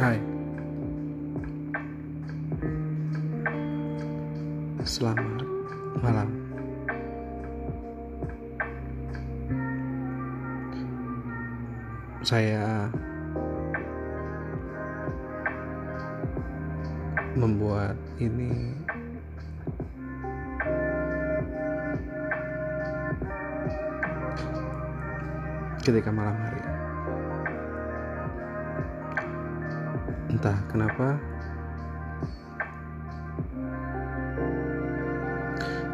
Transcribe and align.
Hai 0.00 0.16
Selamat 4.80 5.44
malam 6.00 6.28
Saya 12.24 12.88
membuat 17.36 17.92
ini 18.16 18.72
ketika 25.84 26.08
malam 26.08 26.40
hari. 26.40 26.69
Entah 30.30 30.62
kenapa. 30.70 31.18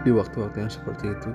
Di 0.05 0.13
waktu-waktu 0.13 0.61
yang 0.61 0.69
seperti 0.69 1.09
itu. 1.09 1.33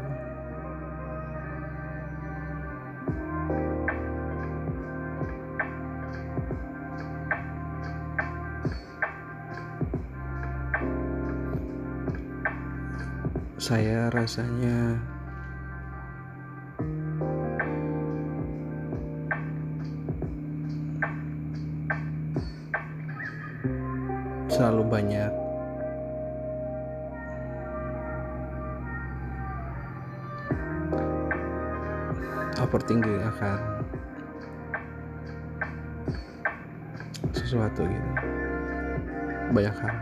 Saya 13.58 14.14
rasanya 14.14 15.02
banyak. 24.92 25.32
Overthinking 32.60 33.24
akan 33.24 33.60
sesuatu 37.32 37.88
gitu. 37.88 38.10
Banyak 39.56 39.76
hal. 39.80 39.96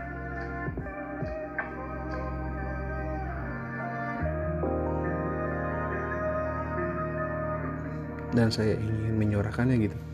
Dan 8.30 8.46
saya 8.50 8.78
ingin 8.78 9.14
menyuarakannya 9.18 9.86
gitu 9.86 10.09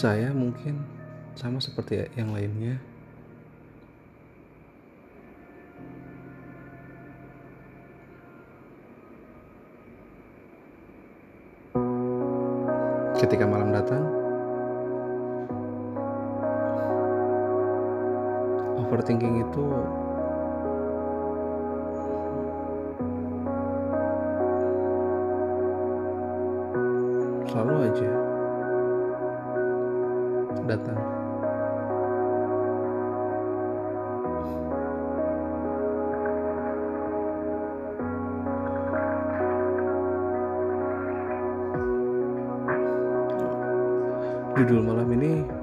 saya 0.00 0.32
mungkin 0.32 0.80
sama 1.36 1.60
seperti 1.60 2.08
yang 2.16 2.32
lainnya 2.32 2.80
judul 44.60 44.84
malam 44.84 45.08
ini 45.16 45.59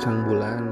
sang 0.00 0.24
bulan 0.24 0.62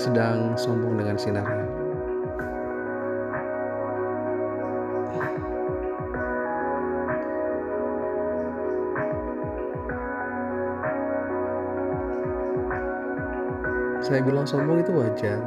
sedang 0.00 0.56
sombong 0.56 0.96
dengan 0.96 1.16
sinarnya. 1.20 1.66
Saya 14.00 14.24
bilang 14.24 14.48
sombong 14.48 14.80
itu 14.80 14.90
wajar. 14.96 15.38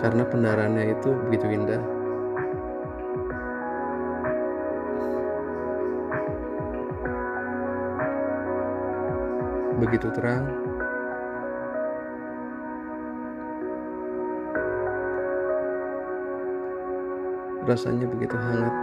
Karena 0.00 0.24
pendarannya 0.24 0.96
itu 0.96 1.12
begitu 1.28 1.46
indah. 1.52 1.95
Begitu 9.86 10.10
terang, 10.18 10.42
rasanya 17.70 18.10
begitu 18.10 18.34
hangat 18.34 18.74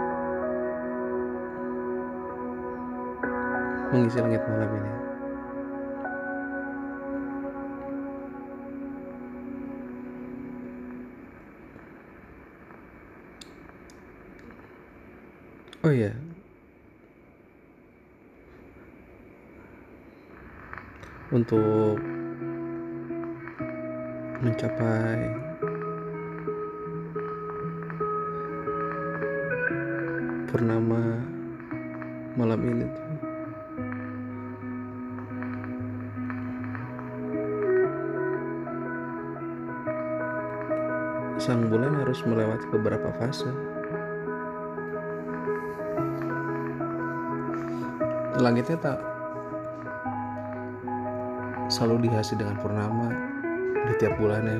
mengisi 3.92 4.16
langit 4.16 4.40
malam 4.48 4.70
ini. 4.80 4.92
Oh 15.84 15.92
iya, 15.92 16.16
untuk 21.34 21.98
mencapai 24.38 25.34
purnama 30.46 31.18
malam 32.38 32.60
ini. 32.62 32.86
Tuh 32.86 33.12
sang 41.42 41.66
bulan 41.66 41.98
harus 41.98 42.22
melewati 42.22 42.66
beberapa 42.70 43.10
fase. 43.18 43.50
Langitnya 48.38 48.78
tak 48.78 49.13
selalu 51.68 52.08
dihiasi 52.08 52.36
dengan 52.36 52.56
purnama 52.60 53.08
di 53.84 53.94
tiap 54.00 54.16
bulannya 54.16 54.58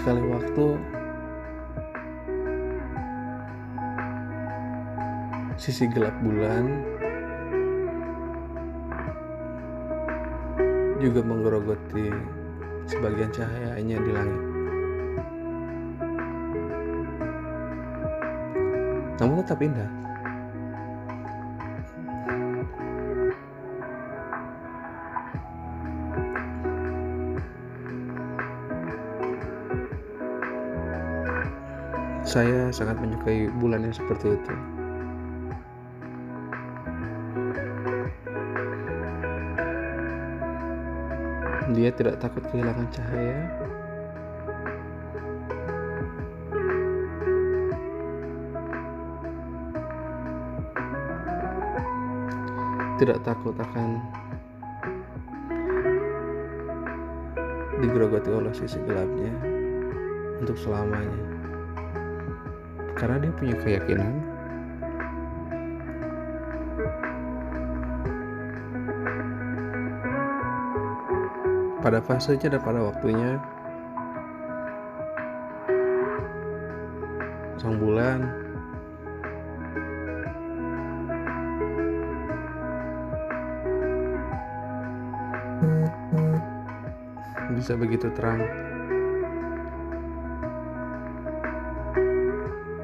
sekali 0.00 0.22
waktu 0.32 0.66
sisi 5.60 5.84
gelap 5.92 6.16
bulan 6.24 6.64
juga 11.00 11.20
menggerogoti 11.24 12.12
sebagian 12.88 13.32
cahayanya 13.32 13.96
di 14.00 14.10
langit. 14.12 14.49
Namun 19.20 19.44
tetap 19.44 19.60
indah. 19.60 19.90
Saya 32.24 32.70
sangat 32.72 32.96
menyukai 33.02 33.52
bulan 33.60 33.84
yang 33.84 33.92
seperti 33.92 34.38
itu. 34.38 34.54
Dia 41.76 41.90
tidak 41.92 42.22
takut 42.22 42.42
kehilangan 42.48 42.86
cahaya. 42.94 43.69
Tidak 53.00 53.16
takut 53.24 53.56
akan 53.56 53.96
digerogoti 57.80 58.28
oleh 58.28 58.52
sisi 58.52 58.76
gelapnya 58.84 59.32
untuk 60.36 60.52
selamanya. 60.60 61.20
Karena 63.00 63.16
dia 63.24 63.32
punya 63.32 63.56
keyakinan 63.56 64.12
pada 71.80 72.04
fasenya 72.04 72.52
dan 72.52 72.60
pada 72.60 72.84
waktunya 72.84 73.40
bisa 87.60 87.76
begitu 87.76 88.08
terang. 88.16 88.40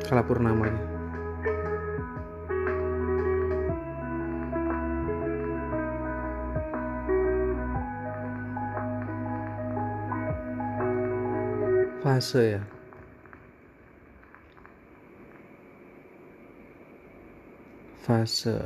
Kala 0.04 0.20
purnamanya. 0.20 0.84
Fase 12.04 12.60
ya. 12.60 12.62
Fase. 18.04 18.60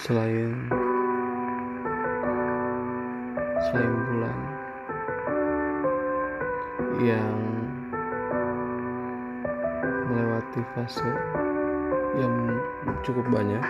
Selain 0.00 0.87
selain 3.68 3.92
bulan 4.08 4.38
yang 7.04 7.36
melewati 10.08 10.60
fase 10.72 11.10
yang 12.16 12.32
cukup 13.04 13.28
banyak. 13.28 13.60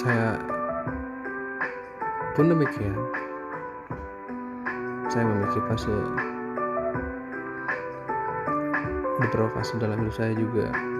Saya 0.00 0.40
pun 2.32 2.48
demikian. 2.48 2.96
Saya 5.12 5.28
memiliki 5.28 5.60
fase 5.68 5.92
beberapa 9.20 9.60
fase 9.60 9.76
dalam 9.76 10.00
hidup 10.00 10.16
saya 10.16 10.32
juga 10.32 10.95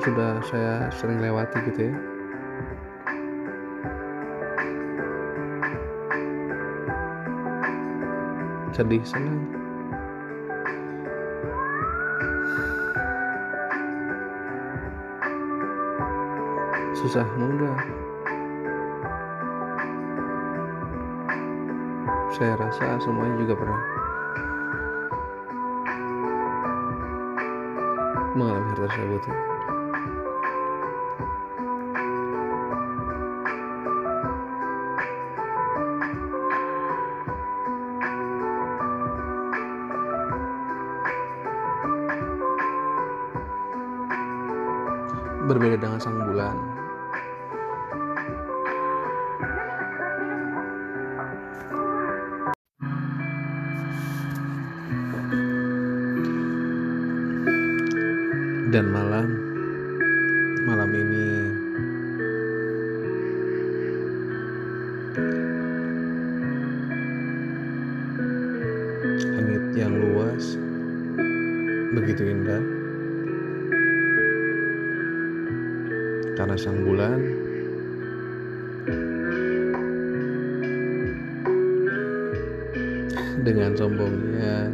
sudah 0.00 0.40
saya 0.48 0.88
sering 0.96 1.20
lewati 1.20 1.60
gitu 1.68 1.92
ya. 1.92 1.94
Sedih 8.72 9.04
senang. 9.04 9.44
Susah 16.96 17.28
mudah. 17.36 17.76
Saya 22.40 22.56
rasa 22.56 22.96
semuanya 23.04 23.36
juga 23.44 23.54
pernah 23.58 23.82
mengalami 28.32 28.72
hal 28.72 28.78
tersebut 28.88 29.22
ya. 29.28 29.59
Dengan 45.80 45.96
sang 45.96 46.20
bulan. 46.20 46.56
Dan 58.70 58.86
malam 58.94 59.26
malam 60.68 60.90
ini 60.94 61.26
langit 69.34 69.64
yang 69.74 69.96
luas 69.98 70.54
begitu 71.98 72.30
indah 72.30 72.79
karena 76.38 76.56
sang 76.58 76.78
bulan. 76.86 77.18
Dengan 83.40 83.72
sombongnya. 83.74 84.68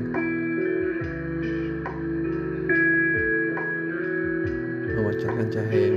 Memancarkan 4.97 5.47
cahaya 5.49 5.96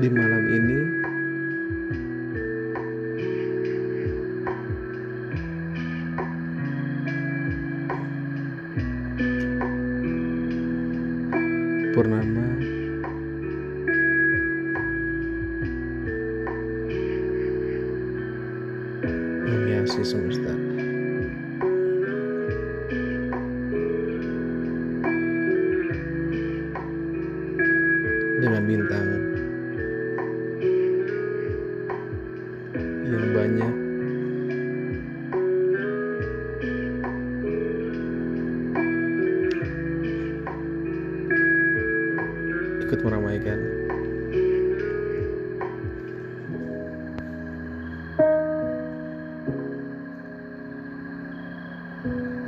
di 0.00 0.08
malam 0.08 0.48
ini 0.48 0.99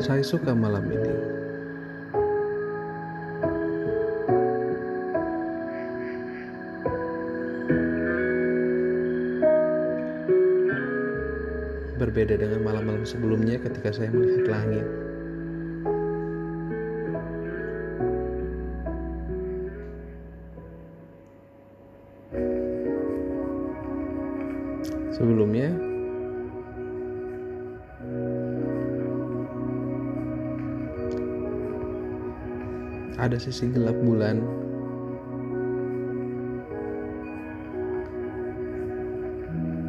saya 0.02 0.26
suka 0.26 0.50
malam 0.50 0.82
ini. 0.90 1.14
Berbeda 12.02 12.34
dengan 12.34 12.66
malam-malam 12.66 13.06
sebelumnya 13.06 13.62
ketika 13.62 13.94
saya 13.94 14.10
melihat 14.10 14.50
langit. 14.50 15.11
Ada 33.32 33.40
sisi 33.40 33.64
gelap 33.72 33.96
bulan 34.04 34.44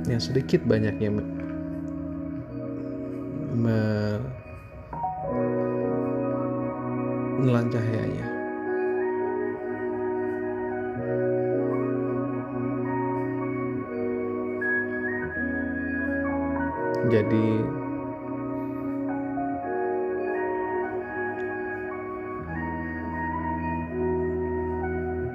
yang 0.08 0.16
sedikit 0.16 0.64
banyaknya 0.64 1.12
me, 1.12 1.24
me, 3.52 3.80
menelan 7.44 7.68
cahayanya. 7.68 8.28
Jadi 17.12 17.83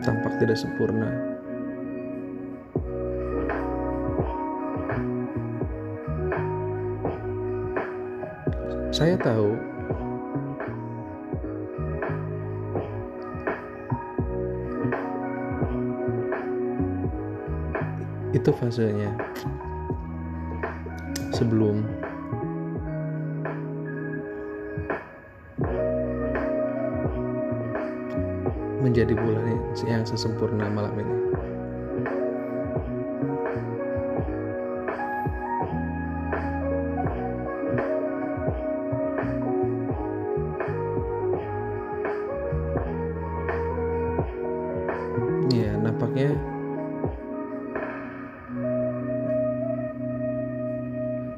tampak 0.02 0.38
tidak 0.38 0.58
sempurna. 0.58 1.10
Saya 8.88 9.14
tahu 9.14 9.54
itu 18.34 18.50
fasenya 18.54 19.12
sebelum 21.36 21.86
menjadi 28.78 29.14
bulan 29.14 29.58
yang 29.87 30.06
sesempurna 30.06 30.70
malam 30.70 30.94
ini. 30.94 31.14
Ya, 45.49 45.75
nampaknya 45.75 46.38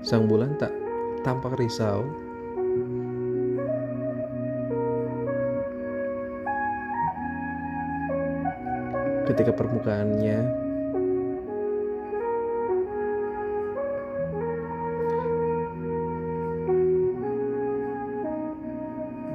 sang 0.04 0.26
bulan 0.28 0.58
tak 0.58 0.74
tampak 1.22 1.56
risau 1.56 2.04
ketika 9.30 9.54
permukaannya. 9.54 10.38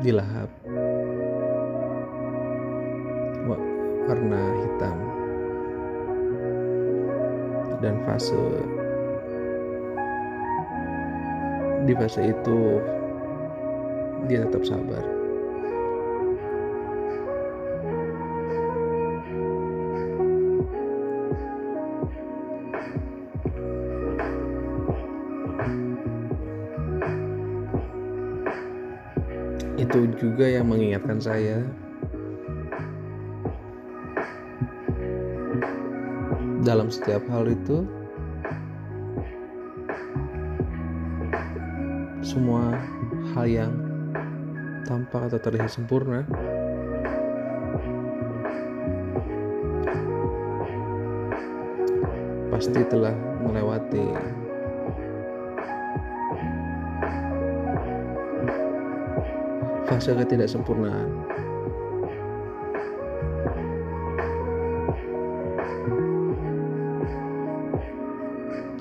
Dilahap. 0.03 0.51
Warna 4.05 4.43
hitam. 4.61 4.97
Dan 7.81 7.95
fase. 8.05 8.43
Di 11.89 11.93
fase 11.97 12.21
itu 12.33 12.59
dia 14.25 14.41
tetap 14.45 14.65
sabar 14.65 15.14
juga 30.25 30.49
yang 30.49 30.65
mengingatkan 30.65 31.21
saya. 31.21 31.61
Dalam 36.65 36.89
setiap 36.89 37.21
hal 37.29 37.45
itu 37.45 37.85
semua 42.25 42.73
hal 43.37 43.45
yang 43.45 43.73
tampak 44.89 45.29
atau 45.29 45.37
terlihat 45.45 45.69
sempurna 45.69 46.25
pasti 52.49 52.81
telah 52.89 53.13
melewati 53.45 54.09
fase 59.95 60.11
ketidaksempurnaan. 60.11 61.07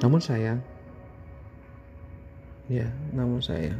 Namun 0.02 0.18
sayang, 0.18 0.59
ya, 2.66 2.90
namun 3.14 3.38
sayang. 3.38 3.78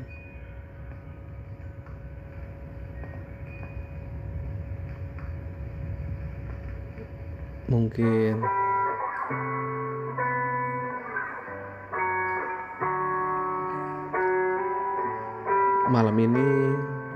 Mungkin 7.67 8.39
malam 15.91 16.15
ini 16.23 16.49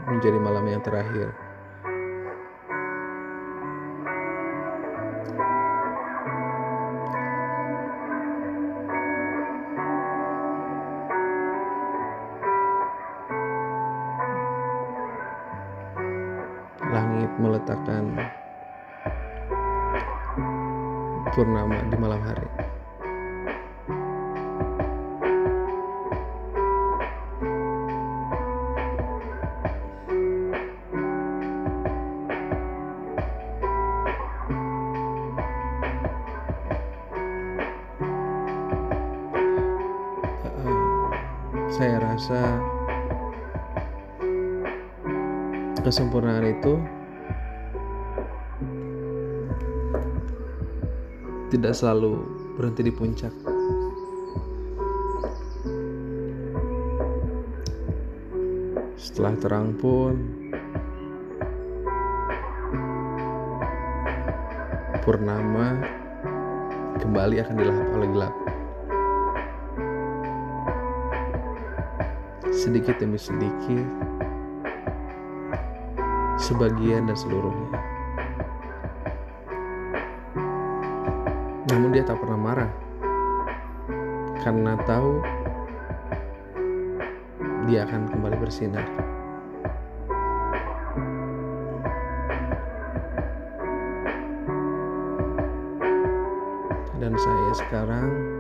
menjadi 0.09 0.39
malam 0.41 0.65
yang 0.67 0.83
terakhir. 0.83 1.48
Saya 42.29 42.61
rasa 42.61 42.61
kesempurnaan 45.81 46.45
itu 46.45 46.77
tidak 51.49 51.73
selalu 51.73 52.21
berhenti 52.61 52.85
di 52.85 52.93
puncak. 52.93 53.33
Setelah 59.01 59.33
terang 59.41 59.73
pun 59.81 60.21
purnama 65.01 65.81
kembali 67.01 67.41
akan 67.41 67.57
dilahap 67.57 67.89
oleh 67.97 68.09
gelap. 68.13 68.48
Sedikit 72.69 73.01
demi 73.01 73.17
sedikit 73.17 73.89
sebagian 76.37 77.09
dan 77.09 77.17
seluruhnya. 77.17 77.81
Namun 81.73 81.97
dia 81.97 82.05
tak 82.05 82.21
pernah 82.21 82.37
marah 82.37 82.69
karena 84.45 84.77
tahu 84.85 85.25
dia 87.73 87.89
akan 87.89 88.05
kembali 88.13 88.37
bersinar. 88.37 88.85
Dan 97.01 97.17
saya 97.17 97.53
sekarang 97.65 98.38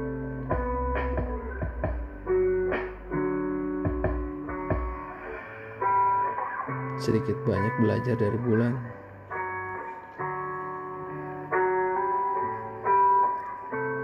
sedikit 7.08 7.40
banyak 7.48 7.72
belajar 7.80 8.20
dari 8.20 8.36
bulan. 8.44 8.76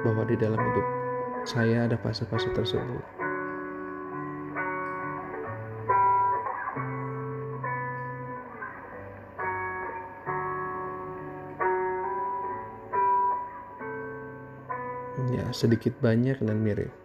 Bahwa 0.01 0.25
di 0.25 0.41
dalam 0.41 0.57
hidup 0.57 0.87
saya 1.45 1.85
ada 1.85 2.01
fase-fase 2.01 2.49
tersebut. 2.57 3.05
Ya, 15.29 15.53
sedikit 15.53 15.93
banyak 16.01 16.41
dan 16.41 16.57
mirip. 16.65 17.04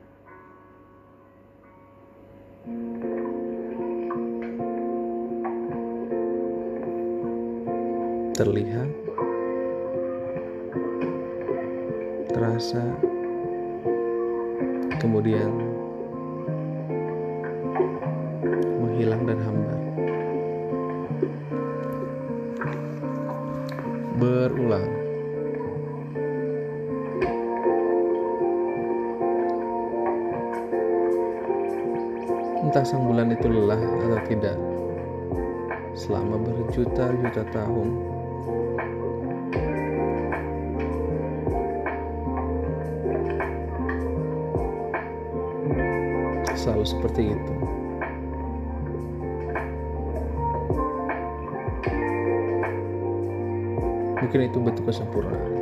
Terlihat, 8.39 8.88
terasa, 12.31 12.79
kemudian 15.03 15.51
menghilang 18.79 19.27
dan 19.27 19.43
hambar. 19.43 19.79
Berulang. 24.15 24.88
Entah 32.63 32.88
sang 32.88 33.03
bulan 33.03 33.36
itu 33.36 33.51
lelah 33.51 33.84
atau 33.84 34.19
tidak 34.31 34.55
selama 35.91 36.39
berjuta-juta 36.39 37.43
tahun 37.51 38.18
selalu 46.69 46.85
seperti 46.85 47.21
itu. 47.33 47.53
Mungkin 54.21 54.39
itu 54.45 54.57
bentuk 54.61 54.85
kesempurnaan. 54.85 55.58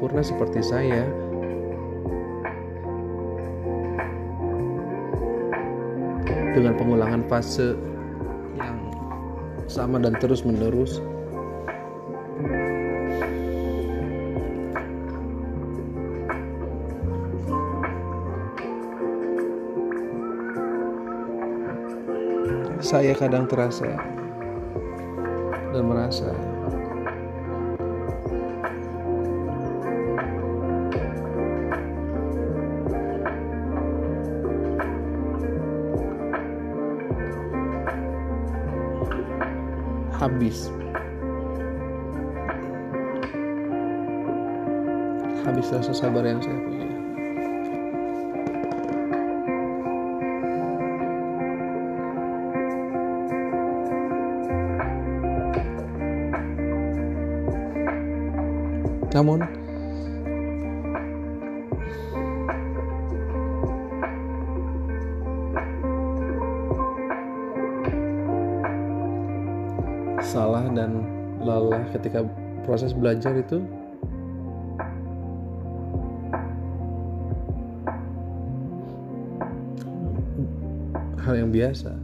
Sempurna 0.00 0.24
seperti 0.24 0.64
saya. 0.64 1.04
Dengan 6.56 6.72
pengulangan 6.72 7.20
fase 7.28 7.76
yang 8.56 8.80
sama 9.68 10.00
dan 10.00 10.16
terus 10.16 10.40
menerus. 10.40 11.04
Saya 22.80 23.12
kadang 23.12 23.44
terasa 23.44 24.00
dan 25.76 25.84
merasa 25.84 26.49
habis. 40.40 40.72
Habis 45.44 45.68
rasa 45.68 45.92
sabar 45.92 46.24
yang 46.24 46.40
saya 46.40 46.56
punya. 46.64 46.88
Namun 59.12 59.44
salah 70.30 70.62
dan 70.70 71.02
lelah 71.42 71.82
ketika 71.90 72.22
proses 72.62 72.94
belajar 72.94 73.34
itu 73.34 73.66
hal 81.26 81.34
yang 81.34 81.50
biasa. 81.50 81.98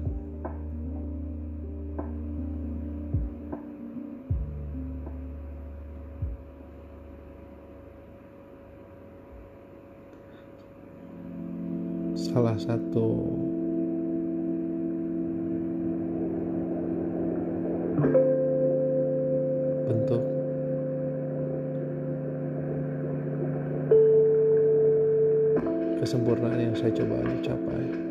Salah 12.19 12.59
satu 12.59 13.36
kesempurnaan 26.01 26.61
yang 26.61 26.77
saya 26.77 26.93
coba 26.93 27.25
capai. 27.41 28.07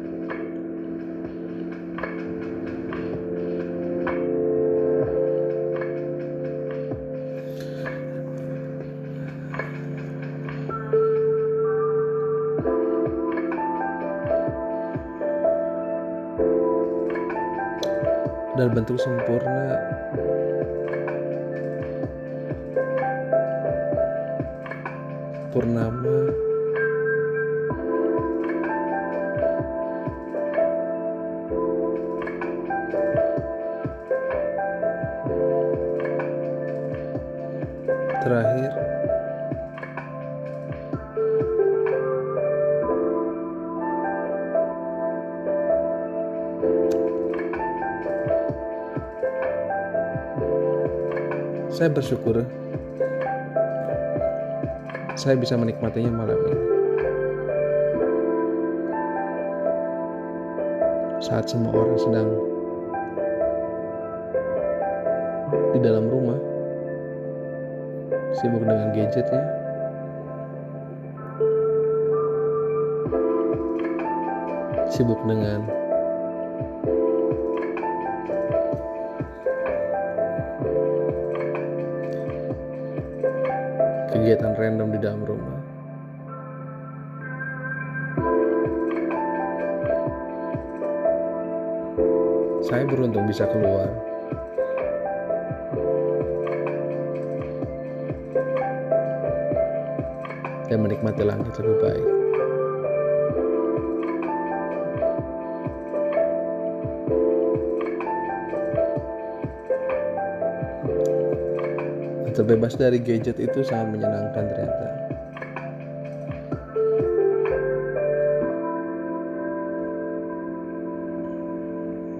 dan 18.56 18.72
bentuk 18.72 18.96
sempurna 18.96 19.76
purnama 25.52 26.05
saya 51.76 51.92
bersyukur 51.92 52.40
saya 55.20 55.36
bisa 55.40 55.56
menikmatinya 55.60 56.12
malam 56.12 56.40
ini. 56.48 56.60
Saat 61.24 61.52
semua 61.52 61.72
orang 61.76 62.00
sedang 62.00 62.30
di 65.76 65.80
dalam 65.84 66.08
rumah, 66.12 66.40
sibuk 68.40 68.64
dengan 68.64 68.92
gadgetnya, 68.96 69.44
sibuk 74.92 75.20
dengan 75.28 75.85
kegiatan 84.26 84.58
random 84.58 84.90
di 84.90 84.98
dalam 85.06 85.22
rumah. 85.22 85.54
Saya 92.66 92.90
beruntung 92.90 93.30
bisa 93.30 93.46
keluar. 93.46 93.86
Dan 100.74 100.82
menikmati 100.82 101.22
langit 101.22 101.54
lebih 101.62 101.78
baik. 101.86 102.25
Terbebas 112.36 112.76
dari 112.76 113.00
gadget 113.00 113.40
itu 113.40 113.64
sangat 113.64 113.96
menyenangkan 113.96 114.44
ternyata. 114.52 114.88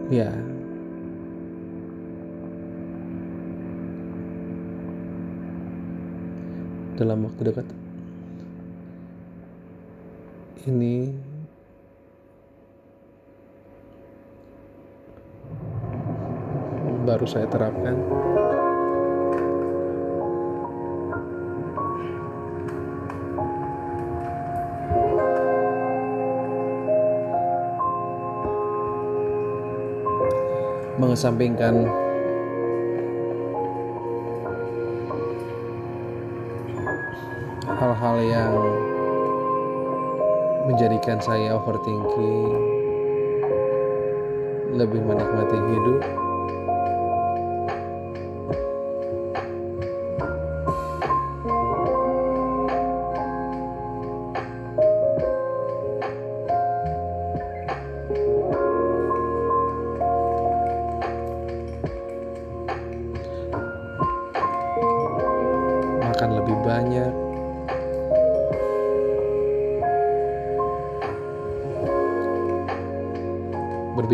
Ya. 0.08 0.32
Dalam 6.96 7.28
waktu 7.28 7.52
dekat 7.52 7.68
ini 10.64 11.12
baru 17.04 17.28
saya 17.28 17.52
terapkan 17.52 18.00
mengesampingkan. 31.16 31.88
Hal-hal 37.72 38.18
yang 38.20 38.54
menjadikan 40.68 41.24
saya 41.24 41.56
overthinking. 41.56 42.52
Lebih 44.76 45.08
menikmati 45.08 45.56
hidup 45.56 46.25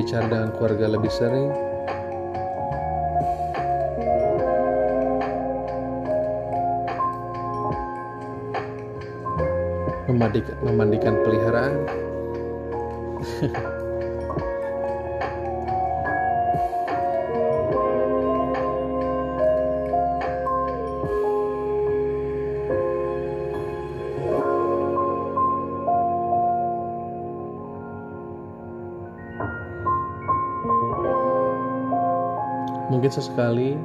berbicara 0.01 0.25
dengan 0.25 0.49
keluarga 0.57 0.85
lebih 0.97 1.13
sering? 1.13 1.53
Memandikan, 10.09 10.57
memandikan 10.65 11.15
peliharaan 11.21 11.73
mungkin 32.91 33.07
sesekali. 33.07 33.79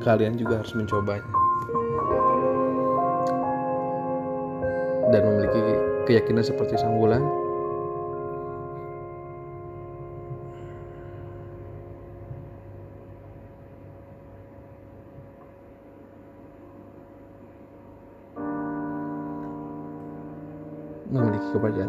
Kalian 0.00 0.40
juga 0.40 0.64
harus 0.64 0.72
mencobanya. 0.72 1.28
Dan 5.12 5.20
memiliki 5.20 5.60
keyakinan 6.08 6.44
seperti 6.44 6.80
sang 6.80 6.96
bulan 6.96 7.43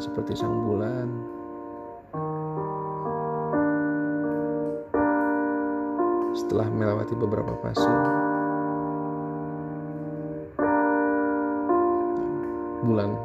seperti 0.06 0.38
sang 0.38 0.54
bulan 0.62 1.10
setelah 6.38 6.70
melewati 6.70 7.18
beberapa 7.18 7.58
fase 7.65 7.89
bulan 12.86 13.18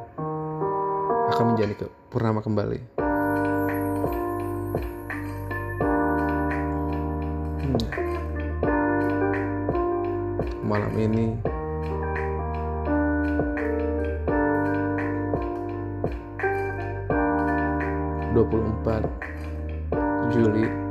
akan 1.36 1.44
menjadi 1.52 1.84
ke 1.84 1.86
purnama 2.08 2.40
kembali 2.40 2.80
Hmm. 7.60 7.76
malam 10.64 10.96
ini 10.96 11.59
dua 18.30 18.44
puluh 18.46 18.66
empat 18.80 19.02
Juli 20.30 20.89